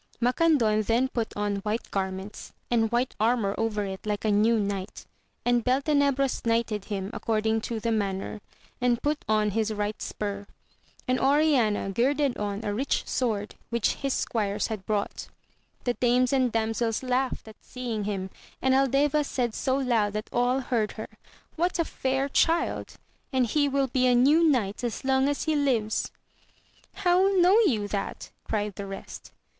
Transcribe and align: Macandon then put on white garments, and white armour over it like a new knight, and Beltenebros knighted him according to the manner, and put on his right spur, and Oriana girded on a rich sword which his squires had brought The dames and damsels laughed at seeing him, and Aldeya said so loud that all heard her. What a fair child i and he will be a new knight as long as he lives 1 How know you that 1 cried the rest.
Macandon 0.19 0.81
then 0.83 1.09
put 1.09 1.31
on 1.37 1.57
white 1.57 1.91
garments, 1.91 2.53
and 2.71 2.91
white 2.91 3.15
armour 3.19 3.53
over 3.55 3.85
it 3.85 4.03
like 4.03 4.25
a 4.25 4.31
new 4.31 4.59
knight, 4.59 5.05
and 5.45 5.63
Beltenebros 5.63 6.43
knighted 6.43 6.85
him 6.85 7.11
according 7.13 7.61
to 7.61 7.79
the 7.79 7.91
manner, 7.91 8.41
and 8.81 8.99
put 9.03 9.23
on 9.29 9.51
his 9.51 9.71
right 9.71 10.01
spur, 10.01 10.47
and 11.07 11.19
Oriana 11.19 11.91
girded 11.91 12.35
on 12.39 12.65
a 12.65 12.73
rich 12.73 13.07
sword 13.07 13.53
which 13.69 13.89
his 13.93 14.11
squires 14.15 14.65
had 14.65 14.87
brought 14.87 15.27
The 15.83 15.93
dames 15.93 16.33
and 16.33 16.51
damsels 16.51 17.03
laughed 17.03 17.47
at 17.47 17.63
seeing 17.63 18.05
him, 18.05 18.31
and 18.59 18.73
Aldeya 18.73 19.23
said 19.23 19.53
so 19.53 19.77
loud 19.77 20.13
that 20.13 20.31
all 20.33 20.61
heard 20.61 20.93
her. 20.93 21.09
What 21.57 21.77
a 21.77 21.85
fair 21.85 22.27
child 22.27 22.95
i 23.31 23.37
and 23.37 23.45
he 23.45 23.69
will 23.69 23.85
be 23.85 24.07
a 24.07 24.15
new 24.15 24.43
knight 24.49 24.83
as 24.83 25.05
long 25.05 25.29
as 25.29 25.43
he 25.43 25.55
lives 25.55 26.09
1 26.93 27.03
How 27.03 27.27
know 27.39 27.59
you 27.67 27.87
that 27.89 28.31
1 28.45 28.45
cried 28.49 28.75
the 28.77 28.87
rest. 28.87 29.31